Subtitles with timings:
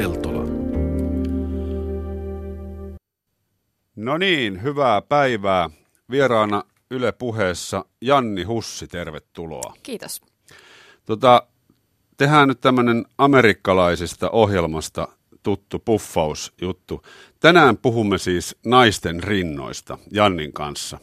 [0.00, 0.44] Peltola.
[3.96, 5.70] No niin, hyvää päivää.
[6.10, 9.74] Vieraana Yle puheessa Janni Hussi, tervetuloa.
[9.82, 10.22] Kiitos.
[11.06, 11.42] Tota,
[12.16, 15.08] tehdään nyt tämmöinen amerikkalaisesta ohjelmasta
[15.42, 17.02] tuttu puffausjuttu.
[17.40, 20.98] Tänään puhumme siis naisten rinnoista Jannin kanssa,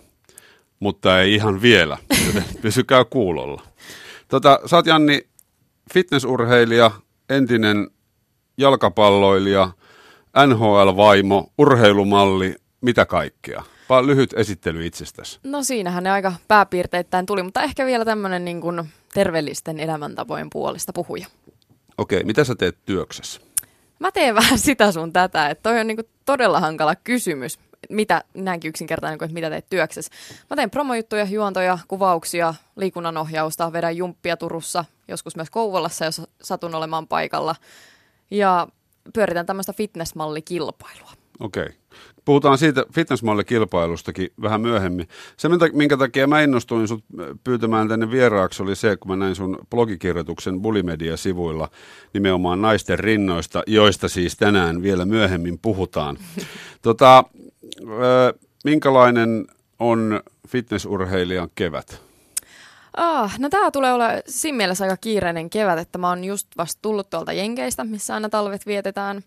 [0.80, 3.64] mutta ei ihan vielä, joten pysykää kuulolla.
[4.28, 5.28] Tota, sä oot Janni
[5.94, 6.92] fitnessurheilija,
[7.30, 7.88] entinen
[8.58, 9.70] jalkapalloilija,
[10.48, 13.64] NHL-vaimo, urheilumalli, mitä kaikkea?
[13.90, 15.40] Vaan lyhyt esittely itsestäsi.
[15.44, 20.94] No siinähän ne aika pääpiirteittäin tuli, mutta ehkä vielä tämmöinen niin kuin terveellisten elämäntapojen puolesta
[20.94, 21.28] puhuja.
[21.98, 23.42] Okei, mitä sä teet työksessä?
[24.00, 27.60] Mä teen vähän sitä sun tätä, että toi on niin kuin todella hankala kysymys.
[27.90, 30.12] Mitä, näinkin yksinkertainen, että mitä teet työksessä.
[30.50, 37.08] Mä teen promojuttuja, juontoja, kuvauksia, liikunnanohjausta, vedän jumppia Turussa, joskus myös Kouvolassa, jos satun olemaan
[37.08, 37.56] paikalla.
[38.32, 38.68] Ja
[39.14, 41.12] pyöritän tämmöistä fitnessmallikilpailua.
[41.40, 41.68] Okei.
[42.26, 45.08] Puhutaan siitä fitnessmallikilpailustakin vähän myöhemmin.
[45.38, 47.04] Se, minkä takia mä innostuin sut
[47.44, 51.70] pyytämään tänne vieraaksi, oli se, kun mä näin sun blogikirjoituksen Bulimedia-sivuilla
[52.14, 56.18] nimenomaan naisten rinnoista, joista siis tänään vielä myöhemmin puhutaan.
[56.82, 57.24] tota,
[58.64, 59.48] minkälainen
[59.80, 62.07] on fitnessurheilijan kevät?
[63.00, 66.80] Ah, no tämä tulee olla siinä mielessä aika kiireinen kevät, että mä oon just vasta
[66.82, 69.22] tullut tuolta Jenkeistä, missä aina talvet vietetään.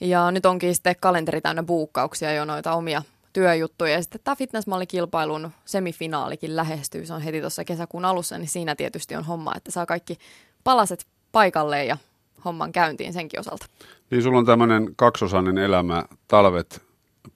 [0.00, 3.02] Ja nyt onkin sitten kalenteri täynnä buukkauksia jo noita omia
[3.32, 3.92] työjuttuja.
[3.92, 7.06] Ja sitten tämä fitnessmallikilpailun semifinaalikin lähestyy.
[7.06, 10.18] Se on heti tuossa kesäkuun alussa, niin siinä tietysti on homma, että saa kaikki
[10.64, 11.96] palaset paikalleen ja
[12.44, 13.66] homman käyntiin senkin osalta.
[14.10, 16.82] Niin sulla on tämmöinen kaksosainen elämä, talvet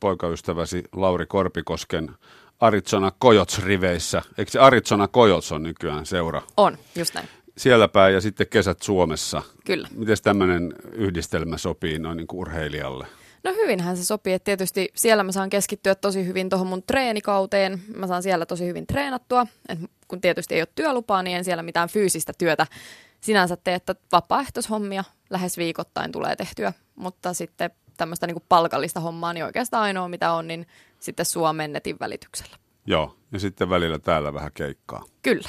[0.00, 2.10] poikaystäväsi Lauri Korpikosken
[2.60, 4.22] Arizona Coyotes riveissä.
[4.38, 6.42] Eikö se Arizona Coyotes on nykyään seura?
[6.56, 9.42] On, just näin siellä päin ja sitten kesät Suomessa.
[9.64, 9.88] Kyllä.
[9.94, 13.06] Miten tämmöinen yhdistelmä sopii noin niin kuin urheilijalle?
[13.44, 17.82] No hyvinhän se sopii, että tietysti siellä mä saan keskittyä tosi hyvin tuohon mun treenikauteen.
[17.96, 19.46] Mä saan siellä tosi hyvin treenattua.
[19.68, 19.78] Et
[20.08, 22.66] kun tietysti ei ole työlupaa, niin en siellä mitään fyysistä työtä
[23.20, 26.72] sinänsä tee, että vapaaehtoishommia lähes viikoittain tulee tehtyä.
[26.94, 30.66] Mutta sitten tämmöistä niin palkallista hommaa, niin oikeastaan ainoa mitä on, niin
[31.00, 32.56] sitten Suomen netin välityksellä.
[32.86, 35.04] Joo, ja sitten välillä täällä vähän keikkaa.
[35.22, 35.48] Kyllä.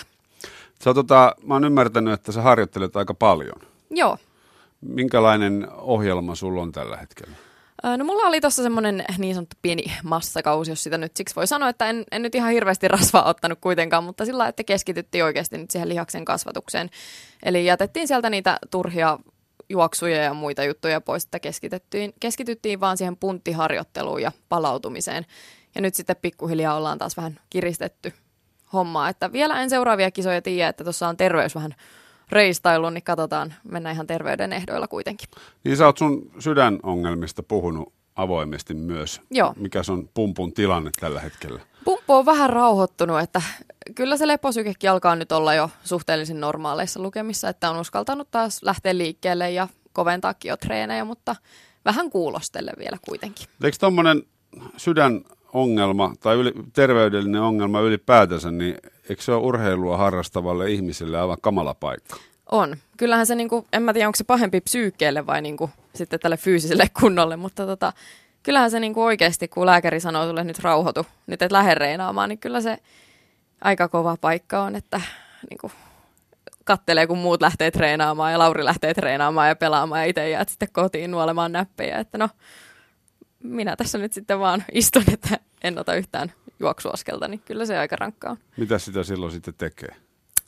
[0.84, 3.62] Sä, tota, mä oon ymmärtänyt, että sä harjoittelet aika paljon.
[3.90, 4.18] Joo.
[4.82, 7.36] Minkälainen ohjelma sulla on tällä hetkellä?
[7.98, 11.70] No mulla oli tuossa semmoinen niin sanottu pieni massakausi, jos sitä nyt siksi voi sanoa,
[11.70, 15.72] että en, en nyt ihan hirveästi rasvaa ottanut kuitenkaan, mutta sillä että keskityttiin oikeasti nyt
[15.72, 16.90] siihen lihaksen kasvatukseen.
[17.44, 19.20] Eli jätettiin sieltä niitä turhia
[19.70, 25.26] juoksuja ja muita juttuja pois, että keskityttiin, keskityttiin vaan siihen punttiharjoitteluun ja palautumiseen.
[25.76, 28.14] Ja nyt sitten pikkuhiljaa ollaan taas vähän kiristetty
[28.74, 29.10] hommaa.
[29.10, 31.76] Että vielä en seuraavia kisoja tiedä, että tuossa on terveys vähän
[32.32, 35.30] reistailu, niin katsotaan, mennään ihan terveyden ehdoilla kuitenkin.
[35.64, 39.22] Niin sä oot sun sydänongelmista puhunut avoimesti myös.
[39.32, 39.54] Joo.
[39.58, 41.62] Mikä on pumpun tilanne tällä hetkellä?
[42.08, 43.42] Pumppu on vähän rauhoittunut, että
[43.96, 48.98] kyllä se leposykekin alkaa nyt olla jo suhteellisen normaaleissa lukemissa, että on uskaltanut taas lähteä
[48.98, 51.36] liikkeelle ja koventaakin jo treenejä, mutta
[51.86, 53.48] vähän kuulostelle vielä kuitenkin.
[53.64, 54.24] Eikö tuommoinen
[54.78, 55.22] sydän
[55.54, 58.78] ongelma tai yli, terveydellinen ongelma ylipäätänsä, niin
[59.10, 62.16] eikö se ole urheilua harrastavalle ihmiselle aivan kamala paikka?
[62.52, 62.76] On.
[62.98, 66.20] Kyllähän se, niin kuin, en mä tiedä onko se pahempi psyykkeelle vai niin kuin, sitten
[66.20, 67.94] tälle fyysiselle kunnolle, mutta tota,
[68.46, 72.30] kyllähän se niin kuin oikeasti, kun lääkäri sanoo sulle nyt rauhoitu, nyt et lähde reinaamaan,
[72.30, 72.78] niin kyllä se
[73.62, 75.02] aika kova paikka on, että
[75.50, 75.74] niin kuin,
[76.64, 80.70] kattelee, kun muut lähtee treenaamaan ja Lauri lähtee treenaamaan ja pelaamaan ja itse jäät sitten
[80.72, 82.30] kotiin nuolemaan näppejä, että no
[83.44, 87.96] minä tässä nyt sitten vaan istun, että en ota yhtään juoksuaskelta, niin kyllä se aika
[87.96, 88.38] rankkaa on.
[88.58, 89.96] Mitä sitä silloin sitten tekee?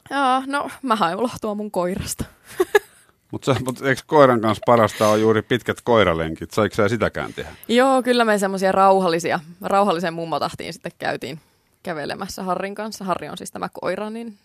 [0.09, 2.25] Joo, no mä haen ulohtua mun koirasta.
[3.31, 6.51] Mutta mut eikö koiran kanssa parasta on juuri pitkät koiralenkit?
[6.51, 7.49] Saiko sä sitäkään tehdä?
[7.67, 11.39] Joo, kyllä me semmoisia rauhallisia, rauhallisen mummotahtiin sitten käytiin
[11.83, 13.05] kävelemässä Harrin kanssa.
[13.05, 14.37] Harri on siis tämä koira, niin...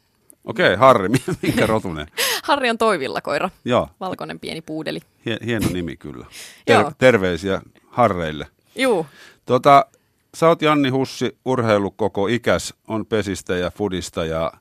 [0.44, 1.08] Okei, okay, Harri,
[1.42, 2.06] minkä rotunen?
[2.48, 3.50] Harri on toivilla koira.
[3.64, 3.88] Joo.
[4.00, 5.00] Valkoinen pieni puudeli.
[5.46, 6.26] Hieno nimi kyllä.
[6.66, 8.46] Ter- terveisiä Harreille.
[8.76, 9.06] Juu.
[9.46, 9.86] Tota,
[10.34, 14.52] sä oot Janni Hussi, urheilu koko ikäs, on pesistä ja fudista ja,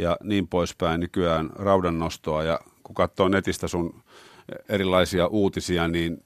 [0.00, 2.42] ja niin poispäin nykyään raudannostoa.
[2.42, 4.02] Ja kun katsoo netistä sun
[4.68, 6.22] erilaisia uutisia, niin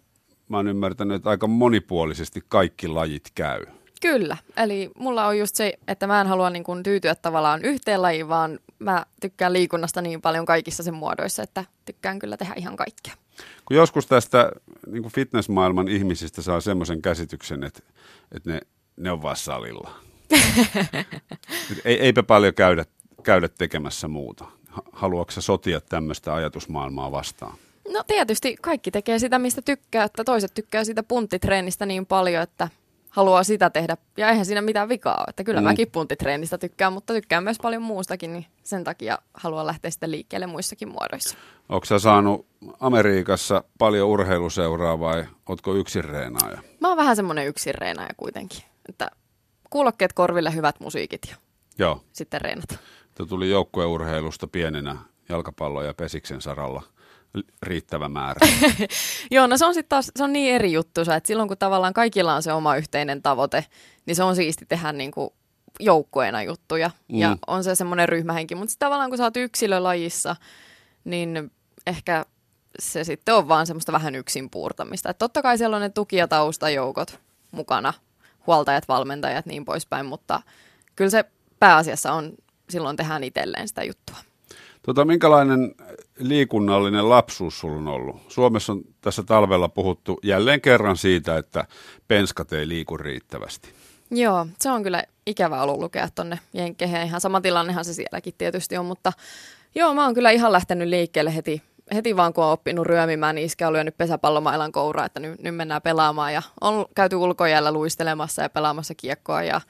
[0.49, 3.67] mä oon ymmärtänyt, että aika monipuolisesti kaikki lajit käy.
[4.01, 8.03] Kyllä, eli mulla on just se, että mä en halua niin kuin tyytyä tavallaan yhteen
[8.03, 12.77] lajiin, vaan mä tykkään liikunnasta niin paljon kaikissa sen muodoissa, että tykkään kyllä tehdä ihan
[12.77, 13.15] kaikkea.
[13.65, 14.53] Kun joskus tästä
[14.87, 17.81] niin kuin fitnessmaailman ihmisistä saa semmoisen käsityksen, että,
[18.37, 18.61] että ne,
[18.97, 19.91] ne on vaan salilla.
[21.85, 22.85] Ei, eipä paljon käydä,
[23.23, 24.58] käydä tekemässä muuta.
[24.93, 27.55] Haluatko sotia tämmöistä ajatusmaailmaa vastaan?
[27.93, 32.69] No tietysti kaikki tekee sitä, mistä tykkää, että toiset tykkää sitä punttitreenistä niin paljon, että
[33.11, 33.97] haluaa sitä tehdä.
[34.17, 35.65] Ja eihän siinä mitään vikaa ole, että kyllä mm.
[35.65, 40.47] mäkin punttitreenistä tykkään, mutta tykkään myös paljon muustakin, niin sen takia haluan lähteä sitten liikkeelle
[40.47, 41.37] muissakin muodoissa.
[41.69, 42.47] Onko sä saanut
[42.81, 46.63] Amerikassa paljon urheiluseuraa vai ootko yksin reenaaja?
[46.81, 49.11] Mä oon vähän semmoinen yksin reenaaja kuitenkin, että
[49.71, 51.37] kuulokkeet korville hyvät musiikit ja
[51.79, 52.05] Joo.
[52.13, 52.79] sitten reenat.
[53.19, 54.97] Te tuli joukkueurheilusta pienenä
[55.29, 56.83] jalkapallo- ja pesiksen saralla
[57.63, 58.41] riittävä määrä.
[59.31, 61.95] Joo, no se on sitten taas se on niin eri juttu, että silloin kun tavallaan
[61.95, 63.67] kaikilla on se oma yhteinen tavoite,
[64.07, 65.31] niin se on siisti tehdä niin kuin
[65.81, 67.19] joukkueena juttuja mm.
[67.19, 70.37] ja on se semmoinen ryhmähenki, mutta sitten tavallaan kun sä oot yksilölajissa,
[71.05, 71.53] niin
[71.87, 72.25] ehkä
[72.79, 75.11] se sitten on vaan semmoista vähän yksin puurtamista.
[75.11, 77.21] Et totta kai siellä on ne tuki- ja taustajoukot
[77.51, 77.95] mukana,
[78.47, 80.43] huoltajat, valmentajat, niin poispäin, mutta
[80.97, 81.25] kyllä se
[81.61, 82.33] pääasiassa on,
[82.71, 84.17] silloin tehdään itselleen sitä juttua.
[84.83, 85.75] Tota, minkälainen
[86.19, 88.17] liikunnallinen lapsuus sulla on ollut?
[88.29, 91.65] Suomessa on tässä talvella puhuttu jälleen kerran siitä, että
[92.09, 93.69] penskat ei liiku riittävästi.
[94.11, 97.03] Joo, se on kyllä ikävä ollut lukea tuonne Jenkkeihin.
[97.03, 99.13] Ihan sama tilannehan se sielläkin tietysti on, mutta
[99.75, 101.63] joo, mä oon kyllä ihan lähtenyt liikkeelle heti,
[101.95, 105.57] heti vaan kun on oppinut ryömimään, niin iskä on lyönyt pesäpallomailan kouraa, että nyt, nyt
[105.57, 106.35] mennään pelaamaan.
[106.35, 109.61] Ja on käyty ulkojäällä luistelemassa ja pelaamassa kiekkoa ja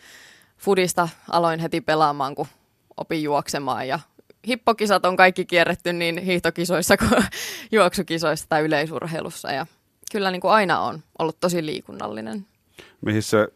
[0.59, 2.47] Fudista aloin heti pelaamaan, kun
[3.01, 3.99] opin juoksemaan ja
[4.47, 7.11] hippokisat on kaikki kierretty niin hiihtokisoissa kuin
[7.73, 9.67] juoksukisoissa tai yleisurheilussa ja
[10.13, 12.47] kyllä niin kuin aina on ollut tosi liikunnallinen.
[13.01, 13.49] Mihin se,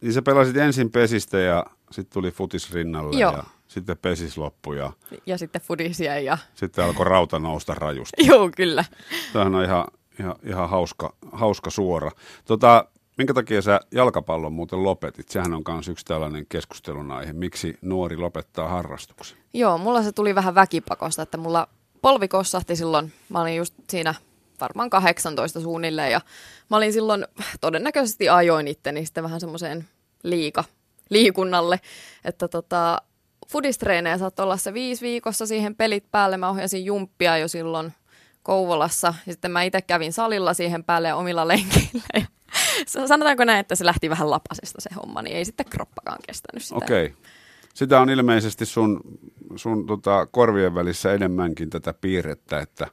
[0.00, 3.32] niin sä pelasit ensin pesistä ja sitten tuli futis rinnalle Joo.
[3.32, 4.92] ja sitten pesis loppu ja...
[5.26, 6.38] Ja sitten fudisia ja...
[6.54, 8.26] Sitten alkoi rauta nousta rajusti.
[8.30, 8.84] Joo, kyllä.
[9.32, 9.84] Tämähän on ihan,
[10.20, 12.10] ihan, ihan hauska, hauska suora.
[12.44, 15.28] Tota, Minkä takia sä jalkapallon muuten lopetit?
[15.28, 17.32] Sehän on myös yksi tällainen keskustelun aihe.
[17.32, 19.38] Miksi nuori lopettaa harrastuksen?
[19.54, 21.68] Joo, mulla se tuli vähän väkipakosta, että mulla
[22.02, 23.12] polvi kossahti silloin.
[23.28, 24.14] Mä olin just siinä
[24.60, 26.20] varmaan 18 suunnilleen ja
[26.70, 27.26] mä olin silloin
[27.60, 29.88] todennäköisesti ajoin itteni sitten vähän semmoiseen
[30.22, 30.64] liika,
[31.10, 31.80] liikunnalle,
[32.24, 33.02] että tota,
[33.48, 36.36] fudistreenejä saattoi olla se viisi viikossa siihen pelit päälle.
[36.36, 37.92] Mä ohjasin jumppia jo silloin
[38.42, 42.26] Kouvolassa ja sitten mä itse kävin salilla siihen päälle omilla lenkillä
[43.06, 46.76] sanotaanko näin, että se lähti vähän lapasesta se homma, niin ei sitten kroppakaan kestänyt sitä.
[46.76, 47.06] Okei.
[47.06, 47.16] Okay.
[47.74, 49.00] Sitä on ilmeisesti sun,
[49.56, 52.86] sun tota, korvien välissä enemmänkin tätä piirrettä, että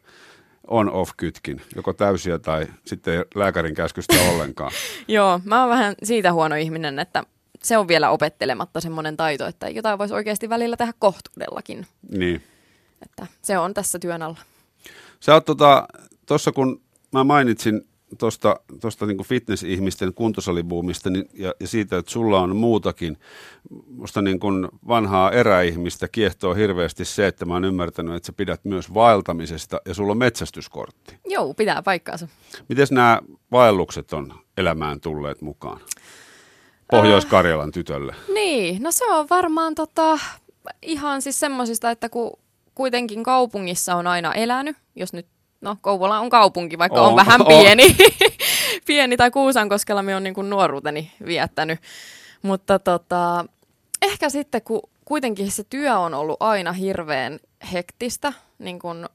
[0.68, 4.72] on-off-kytkin, joko täysiä tai sitten lääkärin käskystä ollenkaan.
[5.08, 7.24] Joo, mä oon vähän siitä huono ihminen, että
[7.64, 11.88] se on vielä opettelematta semmoinen taito, että jotain voisi oikeasti välillä tehdä kohtuudellakin.
[12.12, 12.44] Niin.
[13.02, 14.40] Että se on tässä työn alla.
[15.20, 15.88] Sä oot tuossa,
[16.26, 17.88] tota, kun mä mainitsin
[18.18, 23.18] tuosta tosta niin fitness-ihmisten kuntosalibuumista niin, ja, ja siitä, että sulla on muutakin.
[23.88, 28.66] Musta niin kuin vanhaa eräihmistä kiehtoo hirveästi se, että mä oon ymmärtänyt, että sä pidät
[28.66, 31.18] myös vaeltamisesta ja sulla on metsästyskortti.
[31.26, 32.28] Joo, pitää paikkaansa.
[32.70, 33.22] Miten nämä
[33.52, 35.80] vaellukset on elämään tulleet mukaan?
[36.92, 38.16] Pohjois-Karjalan tytölle.
[38.34, 40.20] Niin, no se on varmaan tota,
[40.82, 42.40] ihan siis semmoisista, että kun
[42.76, 45.28] kuitenkin kaupungissa on aina elänyt, jos nyt
[45.64, 47.48] no Kouvola on kaupunki, vaikka on, on vähän on.
[47.48, 47.98] pieni,
[48.88, 51.80] pieni tai Kuusankoskella me on niin kuin nuoruuteni viettänyt.
[52.42, 53.46] Mutta tota,
[54.02, 57.40] ehkä sitten, kun kuitenkin se työ on ollut aina hirveän
[57.74, 59.06] hektistä, niin kuin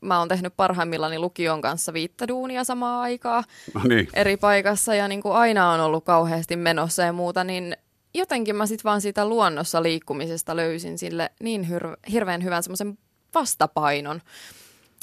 [0.00, 4.08] mä oon tehnyt parhaimmillani lukion kanssa viittä duunia samaa aikaa no niin.
[4.14, 7.76] eri paikassa ja niin kuin aina on ollut kauheasti menossa ja muuta, niin
[8.14, 12.98] jotenkin mä sitten vaan siitä luonnossa liikkumisesta löysin sille niin hir- hirveän hyvän semmoisen
[13.34, 14.20] vastapainon,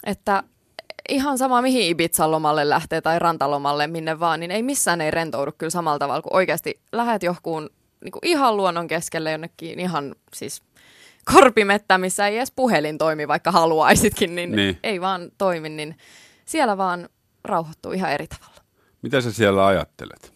[0.05, 0.43] että
[1.09, 5.51] ihan sama mihin Ibizan lomalle lähtee tai rantalomalle minne vaan, niin ei missään ei rentoudu
[5.57, 7.69] kyllä samalla tavalla, kun oikeasti lähdet johonkin
[8.03, 10.63] niin kuin ihan luonnon keskelle jonnekin ihan siis
[11.33, 14.79] korpimettä, missä ei edes puhelin toimi, vaikka haluaisitkin, niin, niin.
[14.83, 15.97] ei vaan toimi, niin
[16.45, 17.09] siellä vaan
[17.43, 18.61] rauhoittuu ihan eri tavalla.
[19.01, 20.33] Mitä sä siellä ajattelet?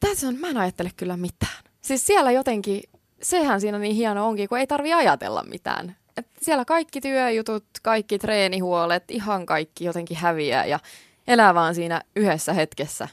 [0.00, 1.64] Tässä on, mä en ajattele kyllä mitään.
[1.80, 2.82] Siis siellä jotenkin,
[3.22, 8.18] sehän siinä niin hieno onkin, kun ei tarvi ajatella mitään että siellä kaikki työjutut, kaikki
[8.18, 10.78] treenihuolet, ihan kaikki jotenkin häviää ja
[11.28, 13.08] elää vaan siinä yhdessä hetkessä,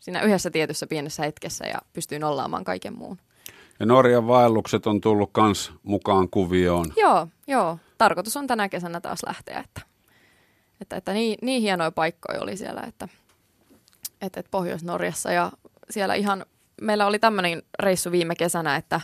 [0.00, 3.18] siinä yhdessä tietyssä pienessä hetkessä ja pystyy nollaamaan kaiken muun.
[3.80, 6.92] Ja Norjan vaellukset on tullut kans mukaan kuvioon.
[6.96, 7.78] Joo, joo.
[7.98, 9.80] Tarkoitus on tänä kesänä taas lähteä, että,
[10.80, 13.08] että, että niin, niin hienoja paikkoja oli siellä, että,
[14.22, 15.52] että, että Pohjois-Norjassa ja
[15.90, 16.46] siellä ihan,
[16.80, 19.00] meillä oli tämmöinen reissu viime kesänä, että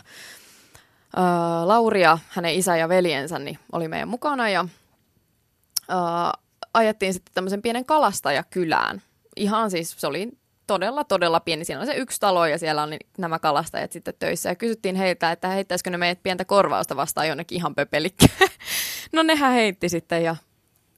[1.15, 6.41] Lauri Lauria, hänen isä ja veljensä, niin oli meidän mukana ja uh,
[6.73, 9.01] ajettiin sitten tämmöisen pienen kalastajakylään.
[9.35, 10.31] Ihan siis se oli
[10.67, 11.65] todella, todella pieni.
[11.65, 14.49] Siinä on se yksi talo ja siellä on nämä kalastajat sitten töissä.
[14.49, 18.25] Ja kysyttiin heiltä, että heittäisikö ne meidät pientä korvausta vastaan jonnekin ihan pöpelikkä.
[19.13, 20.35] no nehän heitti sitten ja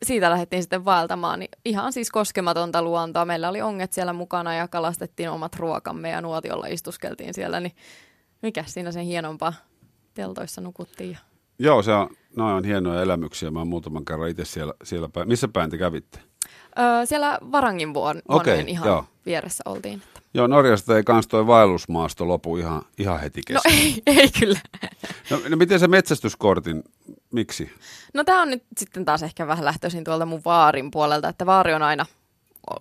[0.04, 3.26] siitä lähdettiin sitten vaeltamaan, niin ihan siis koskematonta luontoa.
[3.26, 7.76] Meillä oli onget siellä mukana ja kalastettiin omat ruokamme ja nuotiolla istuskeltiin siellä, niin
[8.42, 9.54] mikä siinä sen hienompaa
[10.14, 11.18] teltoissa nukuttiin.
[11.60, 13.52] Joo, se on, noin on hienoja elämyksiä.
[13.52, 15.28] Mä oon muutaman kerran itse siellä, siellä päin.
[15.28, 16.20] Missä päin te kävitte?
[16.80, 19.06] Öö, siellä Varangin vuon okay, ihan joo.
[19.26, 20.02] vieressä oltiin.
[20.34, 23.72] Joo, Norjasta ei kans toi vaellusmaasto lopu ihan, ihan heti kesken.
[23.72, 24.60] No ei, ei kyllä.
[25.30, 26.84] No, no miten se metsästyskortin,
[27.32, 27.72] miksi?
[28.14, 31.74] No tämä on nyt sitten taas ehkä vähän lähtöisin tuolta mun vaarin puolelta, että vaari
[31.74, 32.06] on aina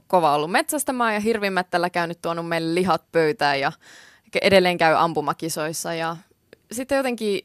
[0.07, 3.73] kova ollut metsästämään ja hirvimettällä käynyt tuonut meille lihat pöytään ja
[4.43, 6.17] edelleen käy ampumakisoissa ja
[6.73, 7.41] sitten jotenkin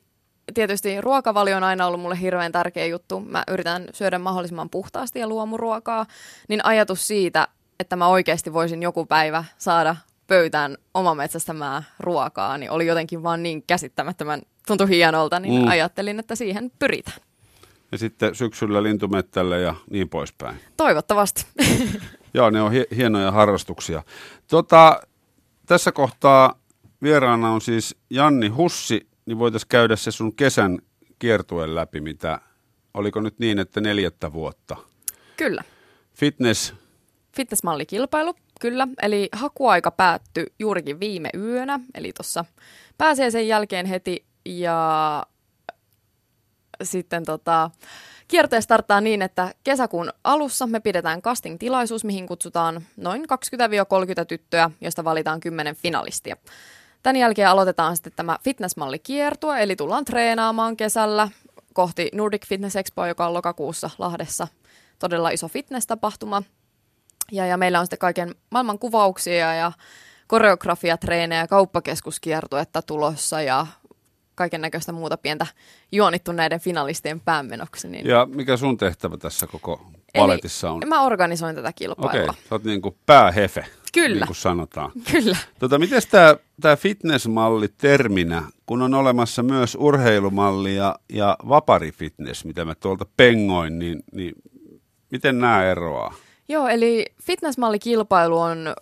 [0.54, 3.20] tietysti ruokavalio on aina ollut mulle hirveän tärkeä juttu.
[3.20, 6.06] Mä yritän syödä mahdollisimman puhtaasti ja luomuruokaa,
[6.50, 7.48] niin ajatus siitä,
[7.80, 9.96] että mä oikeasti voisin joku päivä saada
[10.28, 15.68] pöytään omametsästämää ruokaa, niin oli jotenkin vaan niin käsittämättömän, tuntui hienolta, niin mm.
[15.68, 17.18] ajattelin, että siihen pyritään.
[17.92, 20.58] Ja sitten syksyllä lintumettälle ja niin poispäin.
[20.78, 21.46] Toivottavasti.
[22.34, 24.04] Joo, ne on hienoja harrastuksia.
[24.48, 25.02] Tota,
[25.66, 26.60] tässä kohtaa
[27.02, 30.80] vieraana on siis Janni Hussi, niin voitaisiin käydä se sun kesän
[31.20, 32.40] kiertuen läpi, mitä,
[32.94, 34.76] oliko nyt niin, että neljättä vuotta?
[35.38, 35.64] Kyllä.
[36.14, 36.74] Fitness.
[37.36, 38.88] Fitnessmallikilpailu, kyllä.
[39.02, 42.46] Eli hakuaika päättyi juurikin viime yönä, eli tuossa
[42.98, 45.24] pääsee sen jälkeen heti ja
[46.84, 47.72] sitten tota,
[48.28, 55.04] Kiertue starttaa niin, että kesäkuun alussa me pidetään casting-tilaisuus, mihin kutsutaan noin 20-30 tyttöä, joista
[55.04, 56.38] valitaan 10 finalistia.
[57.08, 61.30] Tämän jälkeen aloitetaan sitten tämä fitnessmalli kiertue, eli tullaan treenaamaan kesällä
[61.74, 64.48] kohti Nordic Fitness Expo, joka on lokakuussa Lahdessa.
[65.00, 66.44] Todella iso fitness-tapahtuma.
[67.32, 69.72] Ja, ja meillä on sitten kaiken maailman kuvauksia ja
[70.28, 73.68] koreografiatreenejä, kauppakeskuskiertuetta tulossa ja
[74.36, 75.48] kaiken näköistä muuta pientä
[75.92, 77.88] juonittu näiden finalistien päämenoksi.
[77.88, 78.08] Niin...
[78.08, 79.82] Ja mikä sun tehtävä tässä koko
[80.18, 80.82] paletissa on?
[80.88, 82.10] mä organisoin tätä kilpailua.
[82.10, 82.36] Okei, okay.
[82.50, 83.66] sä oot niin kuin päähefe.
[83.94, 84.16] Kyllä.
[84.16, 84.92] Niin kuin sanotaan.
[85.12, 85.38] Kyllä.
[85.60, 86.02] Tota, miten
[86.62, 93.80] tämä fitnessmalli terminä, kun on olemassa myös urheilumalli ja, ja vaparifitness, mitä mä tuolta pengoin,
[93.80, 94.34] niin, niin
[95.12, 96.14] miten nämä eroaa?
[96.50, 98.76] Joo, eli fitnessmallikilpailu on,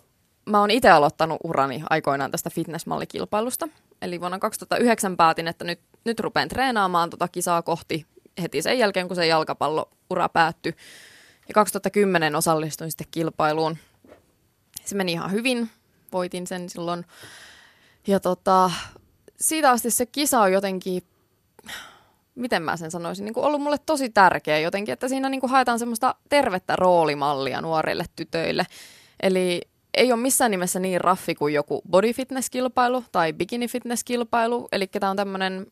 [0.46, 3.68] mä oon itse aloittanut urani aikoinaan tästä fitnessmallikilpailusta.
[4.02, 8.06] Eli vuonna 2009 päätin, että nyt, nyt rupean treenaamaan tota kisaa kohti
[8.42, 10.74] heti sen jälkeen, kun se jalkapalloura päättyi.
[11.48, 13.78] Ja 2010 osallistuin sitten kilpailuun
[14.88, 15.70] se meni ihan hyvin,
[16.12, 17.04] voitin sen silloin.
[18.06, 18.70] Ja tota,
[19.36, 21.02] siitä asti se kisa on jotenkin,
[22.34, 25.50] miten mä sen sanoisin, niin kuin ollut mulle tosi tärkeä jotenkin, että siinä niin kuin
[25.50, 28.66] haetaan semmoista tervettä roolimallia nuorille tytöille.
[29.22, 29.60] Eli
[29.94, 34.68] ei ole missään nimessä niin raffi kuin joku body fitness-kilpailu tai bikini fitness-kilpailu.
[34.72, 35.66] Eli tämä on tämmöinen,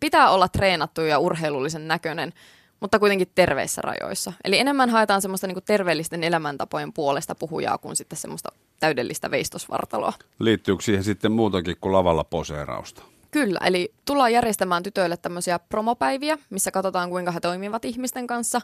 [0.00, 2.32] pitää olla treenattu ja urheilullisen näköinen,
[2.80, 4.32] mutta kuitenkin terveissä rajoissa.
[4.44, 10.12] Eli enemmän haetaan semmoista niin terveellisten elämäntapojen puolesta puhujaa kuin sitten semmoista täydellistä veistosvartaloa.
[10.38, 13.02] Liittyykö siihen sitten muutakin kuin lavalla poseerausta?
[13.30, 18.60] Kyllä, eli tullaan järjestämään tytöille tämmöisiä promopäiviä, missä katsotaan kuinka he toimivat ihmisten kanssa.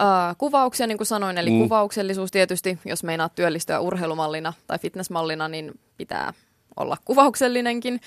[0.00, 1.58] Uh, kuvauksia, niin kuin sanoin, eli mm.
[1.58, 6.32] kuvauksellisuus tietysti, jos meinaat työllistyä urheilumallina tai fitnessmallina, niin pitää
[6.76, 8.00] olla kuvauksellinenkin.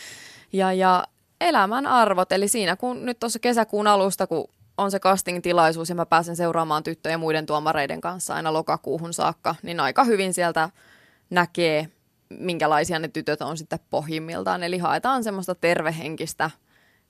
[0.53, 1.03] Ja, ja
[1.41, 6.05] elämän arvot, eli siinä kun nyt tuossa kesäkuun alusta, kun on se casting-tilaisuus ja mä
[6.05, 10.69] pääsen seuraamaan tyttöjä muiden tuomareiden kanssa aina lokakuuhun saakka, niin aika hyvin sieltä
[11.29, 11.89] näkee,
[12.29, 14.63] minkälaisia ne tytöt on sitten pohjimmiltaan.
[14.63, 16.51] Eli haetaan semmoista tervehenkistä,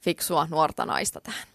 [0.01, 1.47] fiksua nuorta naista tähän.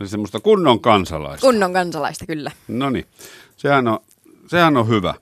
[0.00, 1.46] Eli semmoista kunnon kansalaista.
[1.46, 2.50] Kunnon kansalaista, kyllä.
[2.68, 3.06] No niin,
[3.56, 3.98] sehän on,
[4.46, 5.14] sehän on hyvä.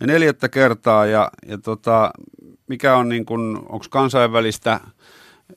[0.00, 2.10] Ja neljättä kertaa, ja, ja tota,
[2.68, 4.80] mikä on niin kuin, onko kansainvälistä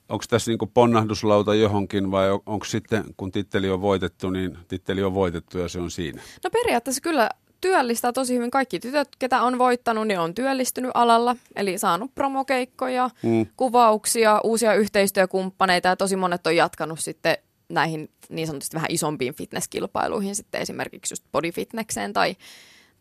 [0.09, 5.03] onko tässä niin ponnahduslauta johonkin vai on, onko sitten, kun titteli on voitettu, niin titteli
[5.03, 6.21] on voitettu ja se on siinä?
[6.43, 7.29] No periaatteessa kyllä
[7.61, 8.51] työllistää tosi hyvin.
[8.51, 13.47] Kaikki tytöt, ketä on voittanut, ne on työllistynyt alalla, eli saanut promokeikkoja, mm.
[13.57, 17.37] kuvauksia, uusia yhteistyökumppaneita ja tosi monet on jatkanut sitten
[17.69, 22.35] näihin niin sanotusti vähän isompiin fitnesskilpailuihin, sitten esimerkiksi just bodyfitnekseen tai,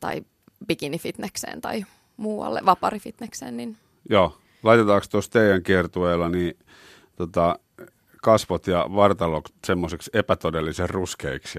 [0.00, 0.23] tai
[0.66, 1.85] bikinifitnekseen tai
[2.16, 3.57] muualle, vaparifitnekseen.
[3.57, 3.76] Niin...
[4.11, 6.58] Joo, laitetaanko tuossa teidän kiertueella, niin
[7.16, 7.58] tota,
[8.22, 11.58] kasvot ja vartalo semmoiseksi epätodellisen ruskeiksi.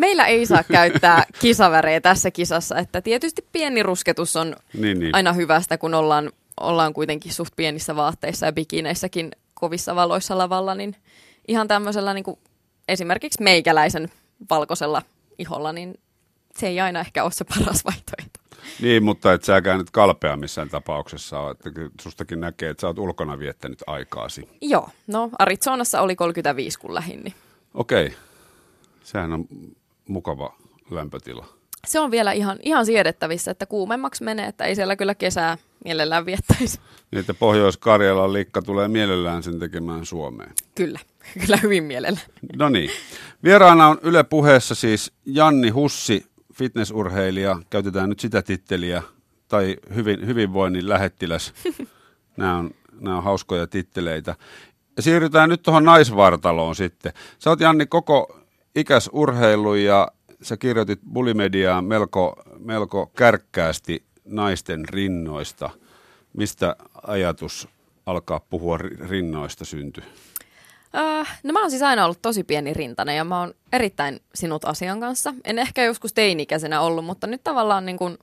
[0.00, 5.14] Meillä ei saa käyttää kisavärejä tässä kisassa, että tietysti pieni rusketus on niin, niin.
[5.14, 10.96] aina hyvästä, kun ollaan, ollaan kuitenkin suht pienissä vaatteissa ja bikineissäkin kovissa valoissa lavalla, niin
[11.48, 12.38] ihan tämmöisellä niin kuin
[12.88, 14.10] esimerkiksi meikäläisen
[14.50, 15.02] valkoisella
[15.38, 15.94] iholla, niin
[16.56, 18.40] se ei aina ehkä ole se paras vaihtoehto.
[18.80, 22.98] Niin, mutta et säkään nyt kalpea missään tapauksessa ole, että sustakin näkee, että sä oot
[22.98, 24.48] ulkona viettänyt aikaasi.
[24.60, 27.22] Joo, no Arizonassa oli 35 kun lähin.
[27.22, 27.34] Niin.
[27.74, 28.14] Okei,
[29.04, 29.48] sehän on
[30.08, 30.54] mukava
[30.90, 31.46] lämpötila?
[31.86, 36.26] Se on vielä ihan, ihan siedettävissä, että kuumemmaksi menee, että ei siellä kyllä kesää mielellään
[36.26, 36.80] viettäisi.
[37.10, 40.52] Niin, että Pohjois-Karjalan likka tulee mielellään sen tekemään Suomeen.
[40.74, 40.98] Kyllä,
[41.46, 42.20] kyllä hyvin mielellä.
[42.56, 42.90] No niin.
[43.44, 47.58] Vieraana on Yle puheessa siis Janni Hussi, fitnessurheilija.
[47.70, 49.02] Käytetään nyt sitä titteliä,
[49.48, 51.52] tai hyvin, hyvinvoinnin lähettiläs.
[52.36, 54.36] Nämä on, nämä on hauskoja titteleitä.
[54.96, 57.12] Ja siirrytään nyt tuohon naisvartaloon sitten.
[57.38, 58.38] Sä oot Janni koko
[58.74, 60.08] ikäs urheilu ja
[60.42, 65.70] sä kirjoitit Bulimediaan melko, melko kärkkäästi naisten rinnoista.
[66.32, 67.68] Mistä ajatus
[68.06, 68.78] alkaa puhua
[69.08, 70.04] rinnoista syntyi?
[70.96, 74.64] Äh, no mä oon siis aina ollut tosi pieni rintainen ja mä oon erittäin sinut
[74.64, 75.34] asian kanssa.
[75.44, 78.18] En ehkä joskus teinikäisenä ollut, mutta nyt tavallaan niin kuin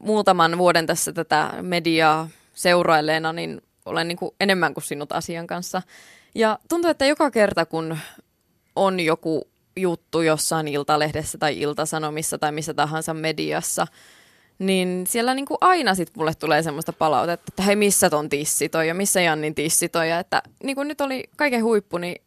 [0.00, 5.82] muutaman vuoden tässä tätä mediaa seurailleena, niin olen niin kuin enemmän kuin sinut asian kanssa.
[6.34, 7.98] Ja tuntuu, että joka kerta kun
[8.76, 13.86] on joku juttu jossain iltalehdessä tai iltasanomissa tai missä tahansa mediassa,
[14.58, 18.88] niin siellä niin kuin aina sit mulle tulee semmoista palautetta, että hei missä ton tissitoi
[18.88, 20.10] ja missä Jannin tissitoi.
[20.10, 22.22] Ja että niin kuin nyt oli kaiken huippu, niin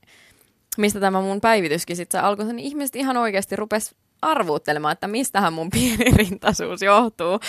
[0.77, 5.69] mistä tämä mun päivityskin sitten alkoi, niin ihmiset ihan oikeasti rupes arvuuttelemaan, että mistähän mun
[5.75, 7.39] pieni rintaisuus johtuu.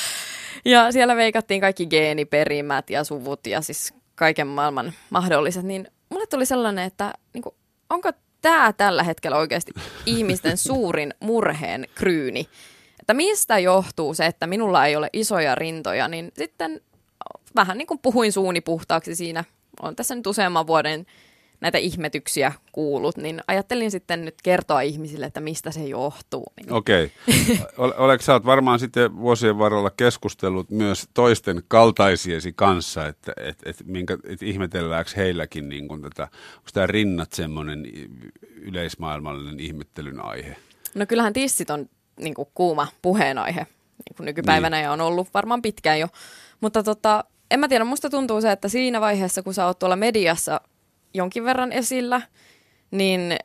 [0.65, 6.47] Ja siellä veikattiin kaikki geeniperimät ja suvut ja siis kaiken maailman mahdolliset, niin mulle tuli
[6.47, 7.55] sellainen, että niin kuin,
[7.91, 8.11] onko
[8.41, 9.73] tämä tällä hetkellä oikeasti
[10.07, 12.49] ihmisten suurin murheen kryyni,
[13.11, 16.81] että mistä johtuu se, että minulla ei ole isoja rintoja, niin sitten
[17.55, 19.45] vähän niin kuin puhuin suuni puhtaaksi siinä,
[19.83, 21.07] on tässä nyt useamman vuoden
[21.61, 26.47] näitä ihmetyksiä kuullut, niin ajattelin sitten nyt kertoa ihmisille, että mistä se johtuu.
[26.57, 26.73] Niin.
[26.73, 27.13] Okei.
[27.79, 27.93] Okay.
[27.97, 33.77] Oletko sä oot varmaan sitten vuosien varrella keskustellut myös toisten kaltaisiesi kanssa, että et, et,
[33.85, 36.23] minkä, et ihmetelläänkö heilläkin niin kuin tätä,
[36.57, 37.87] onko tämä rinnat semmoinen
[38.57, 40.57] yleismaailmallinen ihmettelyn aihe?
[40.95, 41.89] No kyllähän tissit on
[42.21, 43.67] niin kuin kuuma puheenaihe
[44.09, 44.85] niin kuin nykypäivänä niin.
[44.85, 46.09] ja on ollut varmaan pitkään jo.
[46.61, 49.97] Mutta tota, en mä tiedä, musta tuntuu se, että siinä vaiheessa, kun sä oot tuolla
[49.97, 50.61] mediassa
[51.15, 52.23] jonkin verran esillä,
[52.91, 53.37] niin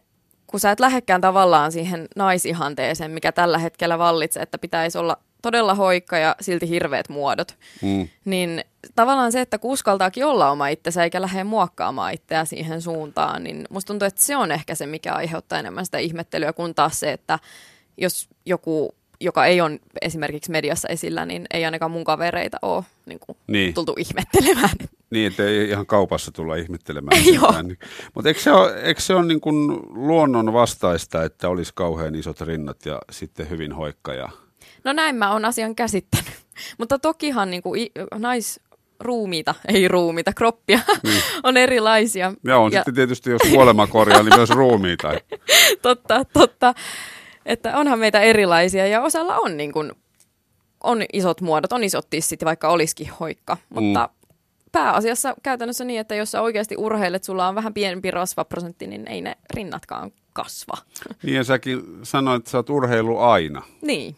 [0.47, 5.73] kun sä et lähdekään tavallaan siihen naisihanteeseen, mikä tällä hetkellä vallitsee, että pitäisi olla todella
[5.73, 8.07] hoikka ja silti hirveät muodot, mm.
[8.25, 8.63] niin
[8.95, 13.87] tavallaan se, että kuskaltaakin olla oma itsensä eikä lähde muokkaamaan itseä siihen suuntaan, niin musta
[13.87, 17.39] tuntuu, että se on ehkä se, mikä aiheuttaa enemmän sitä ihmettelyä, kun taas se, että
[17.97, 23.19] jos joku joka ei ole esimerkiksi mediassa esillä, niin ei ainakaan mun kavereita ole niin
[23.19, 23.73] kuin, niin.
[23.73, 24.69] tultu ihmettelemään.
[25.09, 27.25] Niin, että ei ihan kaupassa tulla ihmettelemään.
[27.35, 27.61] Joo.
[27.61, 27.79] Niin.
[28.13, 32.41] Mutta eikö se ole, eikö se ole niin kuin luonnon vastaista, että olisi kauhean isot
[32.41, 34.13] rinnat ja sitten hyvin hoikka?
[34.13, 34.29] Ja...
[34.83, 36.33] No näin mä oon asian käsittänyt.
[36.79, 38.59] Mutta tokihan niin kuin, nais,
[38.99, 41.21] ruumiita, ei ruumiita, kroppia niin.
[41.43, 42.33] on erilaisia.
[42.43, 42.79] Ja on ja...
[42.79, 45.11] sitten tietysti, jos kuolema korjaa, niin myös ruumiita.
[45.81, 46.73] totta, totta.
[47.45, 49.91] Että onhan meitä erilaisia ja osalla on, niin kuin,
[50.83, 53.57] on isot muodot, on isot tissit, vaikka olisikin hoikka.
[53.69, 54.35] Mutta mm.
[54.71, 59.21] pääasiassa käytännössä niin, että jos sä oikeasti urheilet, sulla on vähän pienempi rasvaprosentti, niin ei
[59.21, 60.73] ne rinnatkaan kasva.
[61.23, 63.61] Niin ja säkin sanoit, että sä oot urheilu aina.
[63.81, 64.15] Niin.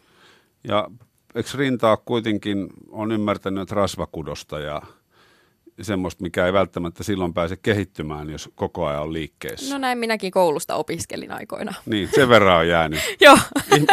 [0.64, 0.88] Ja
[1.36, 4.82] eikö rintaa kuitenkin, on ymmärtänyt, rasvakudosta ja
[5.82, 9.74] semmoista, mikä ei välttämättä silloin pääse kehittymään, jos koko ajan on liikkeessä.
[9.74, 11.74] No näin minäkin koulusta opiskelin aikoina.
[11.86, 13.00] Niin, sen verran on jäänyt.
[13.22, 13.38] Joo.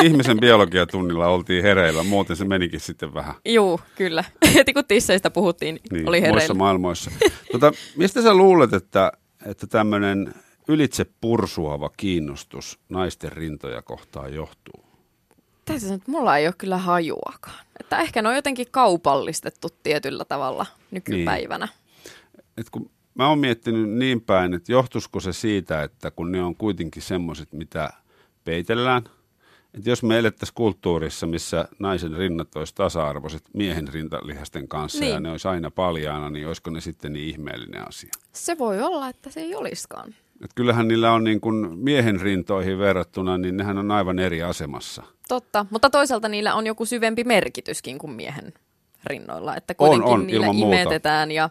[0.03, 3.35] Ihmisen biologiatunnilla oltiin hereillä, muuten se menikin sitten vähän.
[3.44, 4.25] Joo, kyllä.
[4.55, 6.38] Heti kun tisseistä puhuttiin, niin, oli hereillä.
[6.38, 7.11] Muissa maailmoissa.
[7.53, 9.12] tota, mistä sä luulet, että,
[9.47, 10.35] että tämmöinen
[10.68, 14.84] ylitse pursuava kiinnostus naisten rintoja kohtaan johtuu?
[15.64, 17.64] Täytyy sanoa, että mulla ei ole kyllä hajuakaan.
[17.81, 21.66] Että ehkä ne on jotenkin kaupallistettu tietyllä tavalla nykypäivänä.
[21.66, 22.44] Niin.
[22.57, 26.57] Et kun mä oon miettinyt niin päin, että johtuisiko se siitä, että kun ne on
[26.57, 27.90] kuitenkin semmoiset, mitä
[28.44, 29.05] peitellään,
[29.74, 35.12] että jos me elettäisiin kulttuurissa, missä naisen rinnat olisi tasa-arvoiset miehen rintalihasten kanssa niin.
[35.12, 38.11] ja ne olisi aina paljaana, niin olisiko ne sitten niin ihmeellinen asia?
[38.33, 40.14] Se voi olla, että se ei olisikaan.
[40.44, 45.02] Et kyllähän niillä on niin kuin miehen rintoihin verrattuna, niin nehän on aivan eri asemassa.
[45.28, 48.52] Totta, mutta toisaalta niillä on joku syvempi merkityskin kuin miehen
[49.07, 51.50] rinnoilla, että kuitenkin on, on, niillä imetetään ja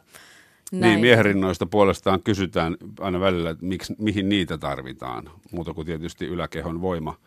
[0.72, 0.92] niin, näin.
[0.92, 6.26] Niin, miehen rinnoista puolestaan kysytään aina välillä, että miksi, mihin niitä tarvitaan, muuta kuin tietysti
[6.26, 7.18] yläkehon voima